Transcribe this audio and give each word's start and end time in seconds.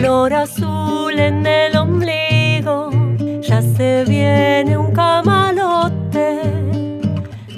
flor 0.00 0.32
azul 0.32 1.18
en 1.18 1.46
el 1.46 1.76
ombligo, 1.76 2.90
ya 3.42 3.60
se 3.60 4.04
viene 4.08 4.76
un 4.76 4.92
camalote, 4.92 6.40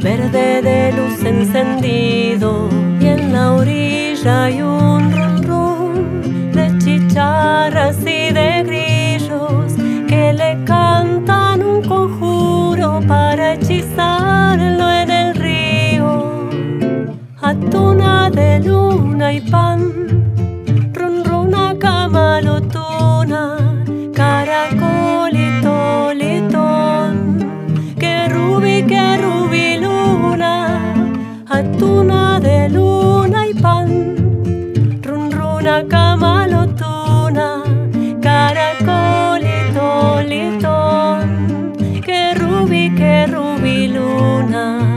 verde 0.03 0.61
de 0.61 0.93
luz 0.93 1.25
encendido, 1.25 2.69
y 3.01 3.07
en 3.07 3.33
la 3.33 3.53
orilla 3.53 4.45
hay 4.45 4.61
un 4.61 5.13
rum 5.13 5.43
rum 5.43 6.53
de 6.53 6.79
chicharras 6.79 8.01
y 8.01 8.33
de 8.33 8.65
grillos 8.65 9.73
que 10.09 10.33
le 10.33 10.65
cantan 10.65 11.63
un 11.63 11.83
conjuro 11.83 13.01
para 13.07 13.55
hechizarlo 13.55 14.91
en 14.91 15.11
el 15.11 15.35
río. 15.37 16.49
Atuna 17.41 18.31
de 18.31 18.59
luna 18.61 19.33
y 19.33 19.41
pan 19.51 20.12
caracolito, 38.21 40.21
litón, 40.23 41.73
que 42.05 42.35
rubí, 42.35 42.95
que 42.95 43.27
rubí 43.27 43.89
luna. 43.89 44.92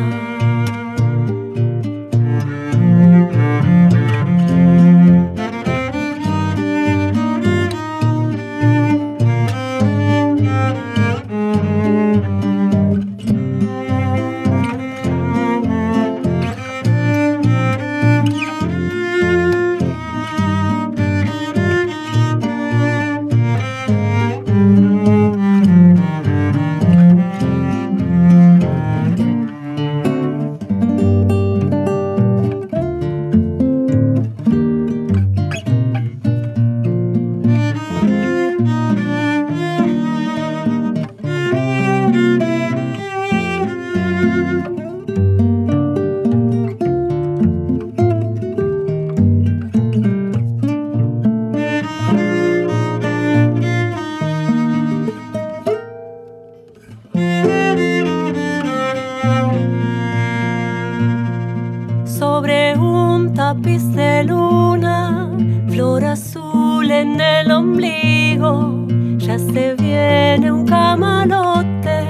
De 63.36 64.24
luna, 64.24 65.30
flor 65.68 66.06
azul 66.06 66.90
en 66.90 67.20
el 67.20 67.52
ombligo, 67.52 68.88
ya 69.18 69.38
se 69.38 69.76
viene 69.76 70.50
un 70.50 70.66
camalote, 70.66 72.08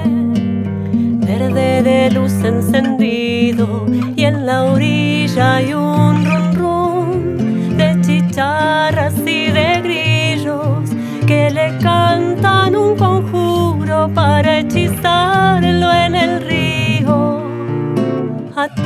verde 1.26 1.82
de 1.82 2.10
luz 2.12 2.32
encendido, 2.44 3.86
y 4.14 4.24
en 4.24 4.46
la 4.46 4.66
orilla 4.66 5.56
hay 5.56 5.74
un 5.74 6.45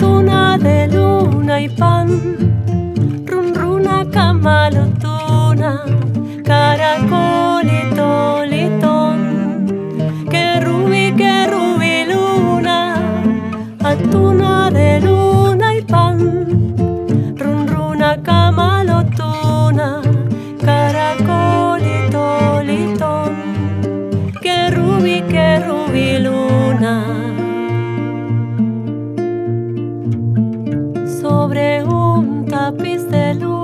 Atuna 0.01 0.57
de 0.57 0.89
luna 0.89 1.61
y 1.61 1.69
pan. 1.69 2.09
Camalotuna, 4.11 5.80
Sobre 32.71 32.83
un 32.83 32.87
tapiz 32.87 33.11
de 33.11 33.35
luna 33.35 33.60